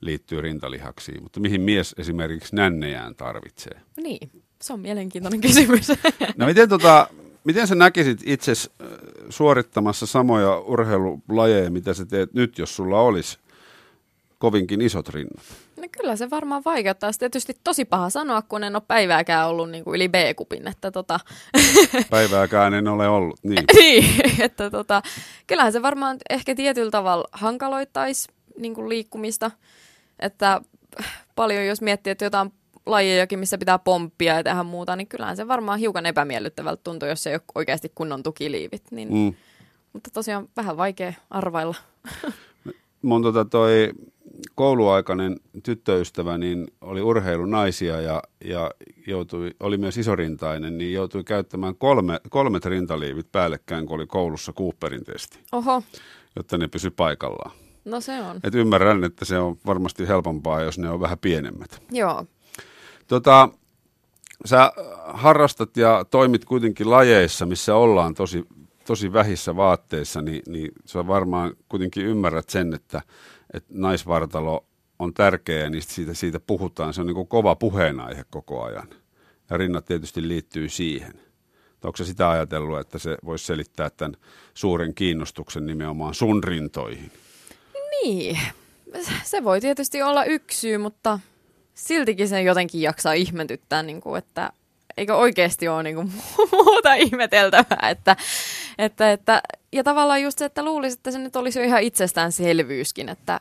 [0.00, 3.80] liittyy rintalihaksiin, mutta mihin mies esimerkiksi nännejään tarvitsee?
[3.96, 4.30] Niin,
[4.62, 5.88] se on mielenkiintoinen kysymys.
[6.36, 7.08] No miten tota,
[7.44, 8.88] Miten sä näkisit itse äh,
[9.28, 13.38] suorittamassa samoja urheilulajeja, mitä sä teet nyt, jos sulla olisi
[14.38, 15.44] kovinkin isot rinnat?
[15.76, 17.12] No kyllä se varmaan vaikeuttaa.
[17.12, 20.68] Se tietysti tosi paha sanoa, kun en ole päivääkään ollut niin kuin yli B-kupin.
[20.68, 21.20] Että tota...
[22.10, 23.64] Päivääkään en ole ollut, niin.
[23.78, 25.02] niin, että tota,
[25.46, 28.28] kyllähän se varmaan ehkä tietyllä tavalla hankaloittaisi
[28.58, 29.50] niin kuin liikkumista.
[30.20, 30.60] Että
[31.34, 32.52] paljon, jos miettii, että jotain
[32.86, 37.26] lajejakin, missä pitää pomppia ja tehdä muuta, niin kyllähän se varmaan hiukan epämiellyttävältä tuntuu, jos
[37.26, 38.82] ei ole oikeasti kunnon tukiliivit.
[38.90, 39.34] Niin, mm.
[39.92, 41.74] Mutta tosiaan vähän vaikea arvailla.
[43.02, 43.92] Mun tota toi
[44.54, 48.70] kouluaikainen tyttöystävä niin oli urheilunaisia ja, ja
[49.06, 55.04] joutui, oli myös isorintainen, niin joutui käyttämään kolme, kolmet rintaliivit päällekkäin, kun oli koulussa Cooperin
[55.04, 55.38] testi.
[55.52, 55.82] Oho.
[56.36, 57.50] Jotta ne pysy paikallaan.
[57.84, 58.40] No se on.
[58.44, 61.82] Et ymmärrän, että se on varmasti helpompaa, jos ne on vähän pienemmät.
[61.90, 62.26] Joo.
[63.06, 63.48] Tota,
[64.44, 64.72] sä
[65.04, 68.44] harrastat ja toimit kuitenkin lajeissa, missä ollaan tosi,
[68.86, 73.02] tosi vähissä vaatteissa, niin, niin sä varmaan kuitenkin ymmärrät sen, että,
[73.54, 74.66] että naisvartalo
[74.98, 76.94] on tärkeä ja niistä siitä, siitä puhutaan.
[76.94, 78.88] Se on niin kuin kova puheenaihe koko ajan.
[79.50, 81.12] Ja rinnat tietysti liittyy siihen.
[81.84, 84.16] Onko se sitä ajatellut, että se voisi selittää tämän
[84.54, 87.12] suuren kiinnostuksen nimenomaan sun rintoihin?
[88.02, 88.38] Niin,
[89.24, 91.18] se voi tietysti olla yksi syy, mutta
[91.74, 94.50] siltikin sen jotenkin jaksaa ihmetyttää, niin kuin, että
[94.96, 96.12] eikö oikeasti ole niin kuin,
[96.52, 97.88] muuta ihmeteltävää.
[97.90, 98.16] Että,
[98.78, 103.08] että, että, ja tavallaan just se, että luulisi, että se nyt olisi jo ihan itsestäänselvyyskin,
[103.08, 103.40] että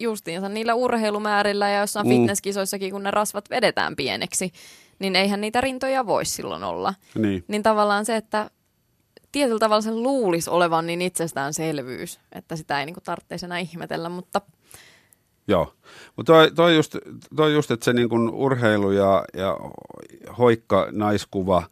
[0.00, 2.10] justiinsa niillä urheilumäärillä ja jossain mm.
[2.10, 4.52] fitnesskisoissakin, kun ne rasvat vedetään pieneksi,
[4.98, 6.94] niin eihän niitä rintoja voi silloin olla.
[7.14, 8.50] Niin, niin tavallaan se, että
[9.32, 14.40] tietyllä tavalla sen luulisi olevan niin itsestäänselvyys, että sitä ei niin tarvitse enää ihmetellä, mutta
[15.50, 15.72] Joo,
[16.16, 16.96] mutta toi, toi, just,
[17.36, 19.56] toi just, että se niin kuin urheilu ja, ja
[20.38, 21.62] hoikka naiskuva,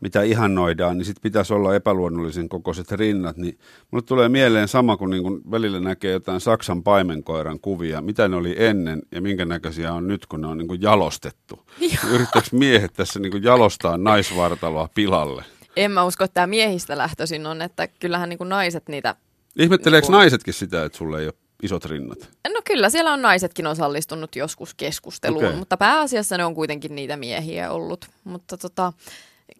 [0.00, 3.36] mitä ihannoidaan, niin sitten pitäisi olla epäluonnollisen kokoiset rinnat.
[3.36, 3.58] Niin
[3.90, 8.36] mulle tulee mieleen sama, kun niin kun välillä näkee jotain Saksan paimenkoiran kuvia, mitä ne
[8.36, 11.66] oli ennen ja minkä näköisiä on nyt, kun ne on niin kuin jalostettu.
[12.12, 15.44] Yrittäisi miehet tässä niin jalostaa naisvartaloa pilalle?
[15.76, 19.16] En mä usko, että tämä miehistä lähtöisin on, että kyllähän niin naiset niitä...
[19.56, 20.18] Ihmetteleekö niin kuin...
[20.18, 22.18] naisetkin sitä, että sulle ei ole isot rinnat?
[22.54, 25.56] No kyllä, siellä on naisetkin osallistunut joskus keskusteluun, okay.
[25.56, 28.06] mutta pääasiassa ne on kuitenkin niitä miehiä ollut.
[28.24, 28.92] Mutta tota,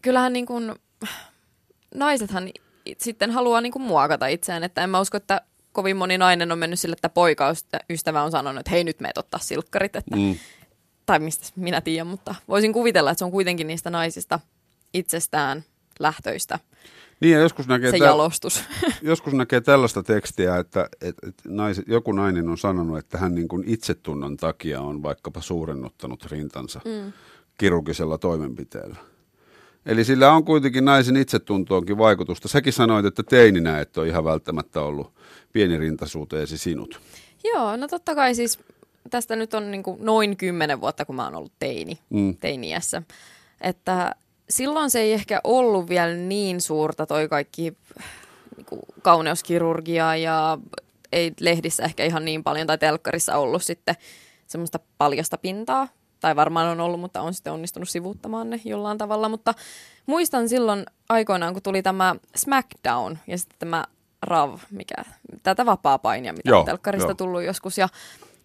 [0.03, 0.75] kyllähän niin kuin,
[1.95, 2.51] naisethan
[2.99, 5.41] sitten haluaa niin kuin muokata itseään, että en mä usko, että
[5.73, 9.41] kovin moni nainen on mennyt sille, että poikaystävä on sanonut, että hei nyt meet ottaa
[9.41, 10.37] silkkarit, että, mm.
[11.07, 14.41] tai mistä minä tiedän, mutta voisin kuvitella, että se on kuitenkin niistä naisista
[14.95, 15.65] itsestään
[15.99, 16.59] lähtöistä.
[17.21, 18.65] Niin ja joskus näkee, se jalostus.
[19.03, 23.49] joskus näkee tällaista tekstiä, että, että, että naiset, joku nainen on sanonut, että hän niin
[23.49, 27.13] kuin itsetunnon takia on vaikkapa suurennuttanut rintansa mm.
[27.59, 28.97] kirurgisella toimenpiteellä.
[29.87, 32.49] Eli sillä on kuitenkin naisen itsetuntoonkin vaikutusta.
[32.49, 35.13] Säkin sanoit, että teininä et ole ihan välttämättä ollut
[35.53, 37.01] pienirintaisuuteesi sinut.
[37.45, 38.59] Joo, no totta kai siis
[39.11, 42.37] tästä nyt on niin noin kymmenen vuotta, kun mä oon ollut teini, mm.
[42.37, 43.03] teiniässä.
[43.61, 44.15] Että
[44.51, 47.77] silloin se ei ehkä ollut vielä niin suurta toi kaikki
[48.57, 50.59] niin kuin kauneuskirurgia ja
[51.13, 53.95] ei lehdissä ehkä ihan niin paljon tai telkkarissa ollut sitten
[54.47, 55.89] semmoista paljasta pintaa.
[56.21, 59.29] Tai varmaan on ollut, mutta on sitten onnistunut sivuuttamaan ne jollain tavalla.
[59.29, 59.55] Mutta
[60.07, 63.85] muistan silloin aikoinaan, kun tuli tämä SmackDown ja sitten tämä
[64.23, 64.95] RAV, mikä,
[65.43, 67.15] tätä vapaa-painia, mitä Joo, on telkkarista jo.
[67.15, 67.79] tullut joskus.
[67.79, 67.89] Ja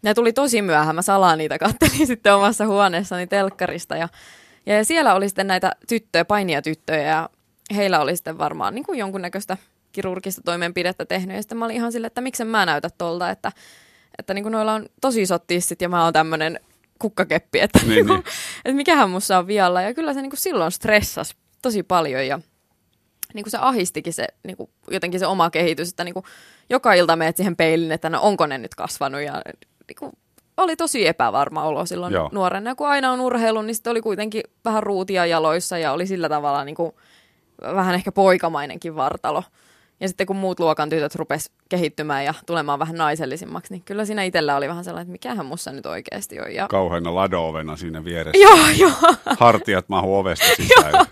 [0.02, 4.10] ne tuli tosi myöhään, mä salaa niitä kattelin sitten omassa huoneessani telkkarista ja
[4.66, 7.30] ja siellä oli sitten näitä tyttöjä, painia tyttöjä ja
[7.76, 9.58] heillä oli sitten varmaan niin kuin jonkunnäköistä
[9.92, 11.36] kirurgista toimenpidettä tehnyt.
[11.36, 13.52] Ja sitten mä olin ihan silleen, että miksen mä näytä tolta, että,
[14.20, 16.60] että niin kuin noilla on tosi isot tissit ja mä oon tämmöinen
[17.00, 18.08] kukkakeppi, että, niin, niin.
[18.08, 18.20] Kuin,
[18.66, 19.82] että mikähän mussa on vialla.
[19.82, 22.40] Ja kyllä se niin kuin silloin stressas tosi paljon ja
[23.34, 26.26] niin kuin se ahistikin se, niin kuin jotenkin se oma kehitys, että niin kuin
[26.70, 29.42] joka ilta menet siihen peilin, että no onko ne nyt kasvanut ja
[29.88, 30.12] niin kuin
[30.58, 32.30] oli tosi epävarma olo silloin Joo.
[32.32, 32.76] nuorena.
[32.76, 36.66] Kun aina on urheilu, niin sitten oli kuitenkin vähän ruutia jaloissa ja oli sillä tavalla
[36.66, 36.92] niin kuin,
[37.62, 39.44] vähän ehkä poikamainenkin vartalo.
[40.00, 44.24] Ja sitten kun muut luokan tytöt rupes kehittymään ja tulemaan vähän naisellisimmaksi, niin kyllä siinä
[44.24, 46.54] itsellä oli vähän sellainen, että mikähän mussa nyt oikeasti on.
[46.54, 46.68] Ja...
[46.68, 48.42] Kauheana lado siinä vieressä.
[48.42, 49.14] Joo, joo.
[49.40, 51.06] Hartiat mahu ovesta sisään.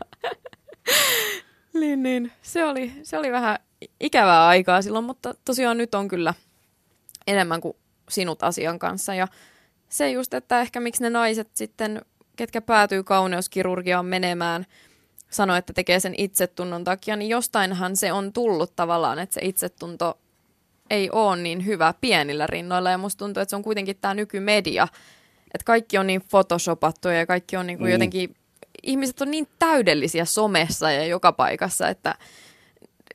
[1.74, 2.32] niin, niin.
[2.42, 3.58] Se oli, se oli vähän
[4.00, 6.34] ikävää aikaa silloin, mutta tosiaan nyt on kyllä
[7.28, 7.76] enemmän kuin
[8.12, 9.14] sinut asian kanssa.
[9.14, 9.28] Ja
[9.90, 12.02] se just, että ehkä miksi ne naiset sitten,
[12.36, 14.66] ketkä päätyy kauneuskirurgiaan menemään,
[15.30, 20.20] sanoi, että tekee sen itsetunnon takia, niin jostainhan se on tullut tavallaan, että se itsetunto
[20.90, 22.92] ei ole niin hyvä pienillä rinnoilla.
[22.92, 24.88] Ja musta tuntuu, että se on kuitenkin tämä nykymedia,
[25.54, 27.92] että kaikki on niin photoshopattuja ja kaikki on niin kuin mm.
[27.92, 28.36] jotenkin,
[28.84, 32.16] ihmiset on niin täydellisiä somessa ja joka paikassa, että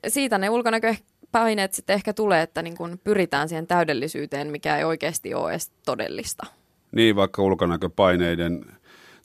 [0.09, 0.95] siitä ne ulkonäkö
[1.41, 5.71] paineet sitten ehkä tulee, että niin kun pyritään siihen täydellisyyteen, mikä ei oikeasti ole edes
[5.85, 6.47] todellista.
[6.93, 8.65] Niin, vaikka ulkonäköpaineiden,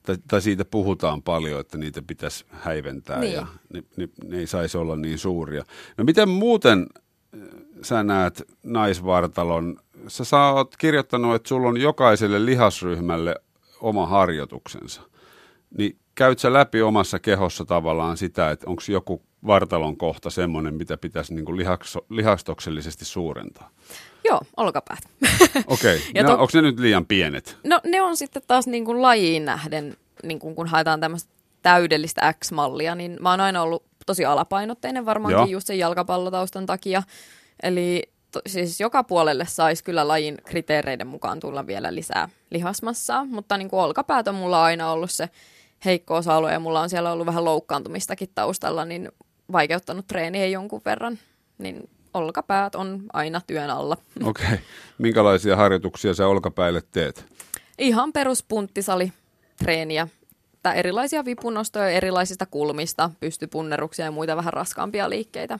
[0.03, 3.33] tai, tai siitä puhutaan paljon, että niitä pitäisi häiventää niin.
[3.33, 5.63] ja ne, ne, ne ei saisi olla niin suuria.
[5.97, 6.87] No miten muuten
[7.33, 7.41] äh,
[7.81, 9.77] sä näet naisvartalon?
[10.07, 13.35] Sä, sä oot kirjoittanut, että sulla on jokaiselle lihasryhmälle
[13.81, 15.01] oma harjoituksensa,
[15.77, 20.97] niin käyt sä läpi omassa kehossa tavallaan sitä, että onko joku vartalon kohta semmoinen, mitä
[20.97, 23.69] pitäisi niin kuin lihakso, lihastoksellisesti suurentaa?
[24.23, 24.99] Joo, olkapäät.
[25.67, 26.23] Okei, okay.
[26.23, 26.31] to...
[26.31, 27.57] onko ne nyt liian pienet?
[27.63, 32.33] No ne on sitten taas niin kuin lajiin nähden, niin kuin kun haetaan tämmöistä täydellistä
[32.33, 35.45] X-mallia, niin mä oon aina ollut tosi alapainotteinen varmaankin Joo.
[35.45, 37.03] just sen jalkapallotaustan takia.
[37.63, 43.57] Eli to, siis joka puolelle saisi kyllä lajin kriteereiden mukaan tulla vielä lisää lihasmassaa, mutta
[43.57, 45.29] niin kuin olkapäät on mulla aina ollut se
[45.85, 49.11] heikko osa-alue ja mulla on siellä ollut vähän loukkaantumistakin taustalla, niin
[49.51, 51.19] vaikeuttanut treeniä jonkun verran,
[51.57, 53.97] niin olkapäät on aina työn alla.
[54.23, 54.45] Okei.
[54.45, 54.57] Okay.
[54.97, 57.25] Minkälaisia harjoituksia sä olkapäille teet?
[57.77, 59.13] Ihan peruspunttisali
[59.57, 60.07] treeniä.
[60.63, 65.59] Tai erilaisia vipunostoja erilaisista kulmista, pystypunneruksia ja muita vähän raskaampia liikkeitä.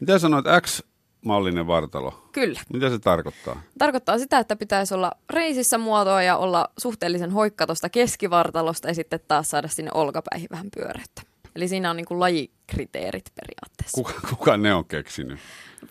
[0.00, 0.82] Mitä sanoit X
[1.24, 2.28] mallinen vartalo.
[2.32, 2.60] Kyllä.
[2.72, 3.62] Mitä se tarkoittaa?
[3.78, 9.20] Tarkoittaa sitä, että pitäisi olla reisissä muotoa ja olla suhteellisen hoikka tuosta keskivartalosta ja sitten
[9.28, 11.22] taas saada sinne olkapäihin vähän pyöreyttä.
[11.58, 13.94] Eli siinä on niin kuin lajikriteerit periaatteessa.
[13.94, 15.38] Kuka, kuka ne on keksinyt?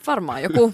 [0.07, 0.73] Varmaan joku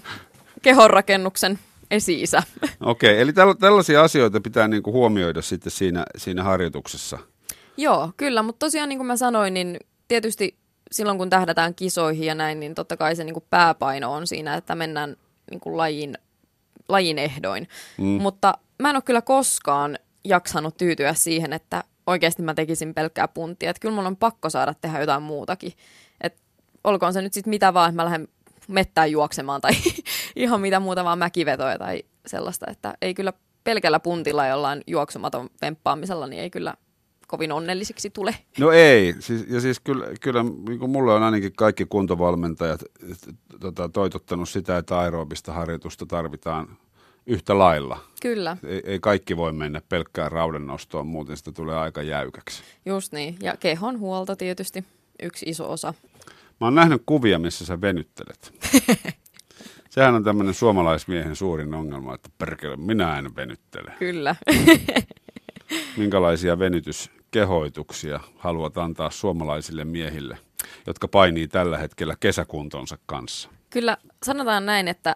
[0.61, 1.59] kehonrakennuksen
[1.91, 2.43] esi-isä.
[2.81, 7.19] Okei, okay, eli täl- tällaisia asioita pitää niin kuin huomioida sitten siinä, siinä harjoituksessa.
[7.77, 10.57] Joo, kyllä, mutta tosiaan niin kuin mä sanoin, niin tietysti
[10.91, 14.55] silloin kun tähdätään kisoihin ja näin, niin totta kai se niin kuin pääpaino on siinä,
[14.55, 15.15] että mennään
[15.51, 16.17] niin kuin lajin,
[16.89, 17.67] lajin ehdoin.
[17.97, 18.05] Mm.
[18.05, 23.69] Mutta mä en ole kyllä koskaan jaksanut tyytyä siihen, että oikeasti mä tekisin pelkkää punttia.
[23.69, 25.73] Että kyllä mun on pakko saada tehdä jotain muutakin.
[26.21, 26.41] Et
[26.83, 28.27] olkoon se nyt sitten mitä vaan, että mä lähden
[28.67, 29.71] mettään juoksemaan tai
[30.35, 36.27] ihan mitä muuta vaan mäkivetoja tai sellaista, että ei kyllä pelkällä puntilla jollain juoksumaton vemppaamisella,
[36.27, 36.73] niin ei kyllä
[37.27, 38.35] kovin onnellisiksi tule.
[38.59, 42.83] No ei, siis, ja siis kyllä, kyllä niin mulle on ainakin kaikki kuntovalmentajat
[43.59, 46.77] tota, toitottanut sitä, että aerobista harjoitusta tarvitaan
[47.25, 47.99] yhtä lailla.
[48.21, 48.57] Kyllä.
[48.63, 52.63] Ei, ei kaikki voi mennä pelkkään raudennostoon, muuten sitä tulee aika jäykäksi.
[52.85, 54.85] Just niin, ja kehon huolto tietysti
[55.23, 55.93] yksi iso osa.
[56.59, 58.53] Mä oon nähnyt kuvia, missä sä venyttelet.
[59.89, 63.93] Sehän on tämmöinen suomalaismiehen suurin ongelma, että perkele, minä en venyttele.
[63.99, 64.35] Kyllä.
[65.97, 70.37] Minkälaisia venytyskehoituksia haluat antaa suomalaisille miehille,
[70.87, 73.49] jotka painii tällä hetkellä kesäkuntonsa kanssa?
[73.69, 75.15] Kyllä sanotaan näin, että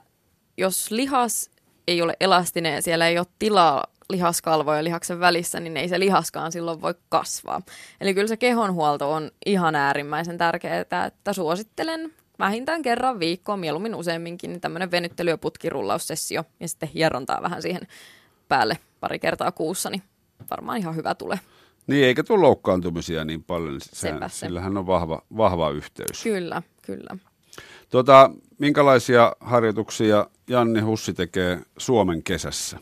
[0.57, 1.49] jos lihas
[1.87, 6.51] ei ole elastinen ja siellä ei ole tilaa lihaskalvoja lihaksen välissä, niin ei se lihaskaan
[6.51, 7.61] silloin voi kasvaa.
[8.01, 14.51] Eli kyllä se kehonhuolto on ihan äärimmäisen tärkeää, että suosittelen vähintään kerran viikkoon, mieluummin useamminkin,
[14.51, 17.81] niin tämmöinen venyttely- ja putkirullaussessio ja sitten hierontaa vähän siihen
[18.49, 20.01] päälle pari kertaa kuussa, niin
[20.49, 21.39] varmaan ihan hyvä tulee.
[21.87, 24.45] Niin, eikä tule loukkaantumisia niin paljon, niin sehän, se.
[24.45, 26.23] sillähän on vahva, vahva yhteys.
[26.23, 27.17] Kyllä, kyllä.
[27.89, 32.77] Tuota, minkälaisia harjoituksia Janni Hussi tekee Suomen kesässä?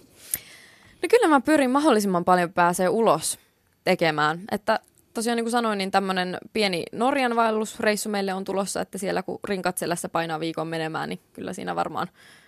[1.01, 3.39] No kyllä mä pyrin mahdollisimman paljon pääsee ulos
[3.83, 4.41] tekemään.
[4.51, 4.79] Että
[5.13, 9.39] tosiaan niin kuin sanoin, niin tämmöinen pieni Norjan vaellusreissu meille on tulossa, että siellä kun
[9.43, 12.07] rinkat selässä painaa viikon menemään, niin kyllä siinä varmaan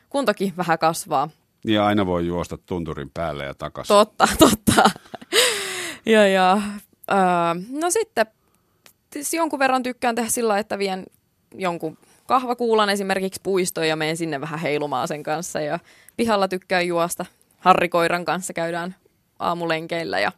[0.10, 1.30] kuntokin vähän kasvaa.
[1.66, 3.88] Ja aina voi juosta tunturin päälle ja takaisin.
[3.88, 4.90] Totta, totta.
[6.06, 6.62] ja, ja
[7.12, 7.18] öö,
[7.70, 8.26] no sitten
[9.34, 11.06] jonkun verran tykkään tehdä sillä että vien
[11.56, 15.60] jonkun kahvakuulan esimerkiksi puistoon ja menen sinne vähän heilumaan sen kanssa.
[15.60, 15.80] Ja
[16.18, 17.26] pihalla tykkään juosta.
[17.60, 18.96] Harrikoiran kanssa käydään
[19.40, 20.32] aamulenkeillä ja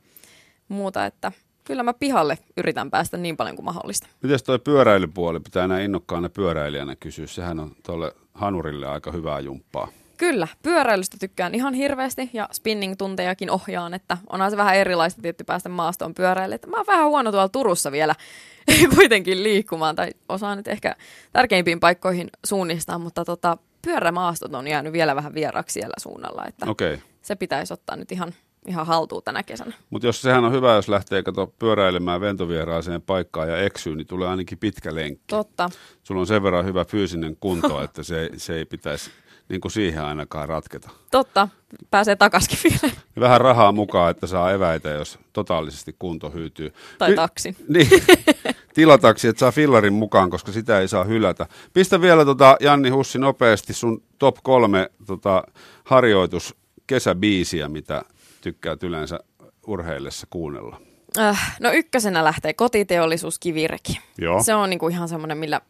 [0.68, 1.32] muuta, että
[1.64, 4.08] kyllä mä pihalle yritän päästä niin paljon kuin mahdollista.
[4.22, 5.40] Miten toi pyöräilypuoli?
[5.40, 7.28] Pitää näin innokkaana pyöräilijänä kysyä.
[7.28, 9.88] Sehän on tuolle hanurille aika hyvää jumppaa.
[10.20, 15.70] Kyllä, pyöräilystä tykkään ihan hirveästi ja spinning-tuntejakin ohjaan, että onhan se vähän erilaista tietty päästä
[15.70, 16.56] maastoon pyöräille.
[16.56, 18.16] Että mä oon vähän huono tuolla Turussa vielä
[18.96, 20.96] kuitenkin liikkumaan tai osaan nyt ehkä
[21.34, 26.98] tärkeimpiin paikkoihin suunnistaa, mutta tota, pyörämaastot on jäänyt vielä vähän vieraksi siellä suunnalla, että okay.
[27.22, 28.34] se pitäisi ottaa nyt ihan
[28.68, 29.74] ihan haltuun tänä kesänä.
[29.90, 34.28] Mutta jos sehän on hyvä, jos lähtee kato pyöräilemään ventovieraaseen paikkaan ja eksyy, niin tulee
[34.28, 35.26] ainakin pitkä lenkki.
[35.28, 35.70] Totta.
[36.04, 39.12] Sulla on sen verran hyvä fyysinen kunto, että se, se ei pitäisi
[39.50, 40.90] niin kuin siihen ainakaan ratketa.
[41.12, 41.48] Totta,
[41.92, 42.96] pääsee takaskin vielä.
[43.20, 46.74] Vähän rahaa mukaan, että saa eväitä, jos totaalisesti kunto hyytyy.
[46.98, 47.56] Tai taksi.
[47.68, 47.90] Niin,
[48.74, 51.48] tilataksi, että saa fillarin mukaan, koska sitä ei saa hylätä.
[51.74, 55.44] Pistä vielä tota, Janni Hussi nopeasti sun top kolme tota,
[55.84, 56.56] harjoitus
[56.88, 58.02] kesäbiisiä, mitä
[58.42, 59.20] tykkäät yleensä
[59.68, 60.82] urheillessa kuunnella.
[61.18, 64.00] Äh, no ykkösenä lähtee kotiteollisuus kivireki.
[64.18, 64.44] Joo.
[64.44, 65.62] Se on niinku ihan semmoinen, millä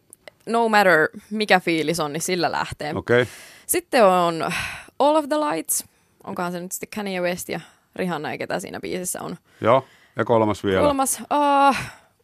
[0.50, 2.94] no matter mikä fiilis on, niin sillä lähtee.
[2.96, 3.26] Okay.
[3.66, 4.52] Sitten on
[5.00, 5.86] All of the Lights.
[6.24, 7.60] Onkohan se nyt sitten Kanye West ja
[7.96, 9.38] Rihanna, ketä siinä biisissä on.
[9.62, 9.86] Joo,
[10.16, 10.82] ja kolmas vielä.
[10.82, 11.76] Kolmas, uh,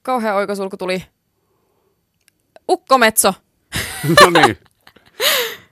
[0.01, 1.03] kauhean oikosulku tuli.
[2.69, 3.33] Ukkometso.
[4.21, 4.57] no niin.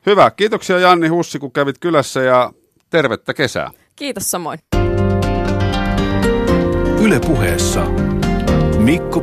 [0.06, 0.32] Hyvä.
[0.32, 2.52] Kiitoksia Janni Hussi, kun kävit kylässä ja
[2.90, 3.72] tervettä kesää.
[3.96, 4.60] Kiitos samoin.
[7.02, 7.86] Ylepuheessa
[8.78, 9.22] Mikko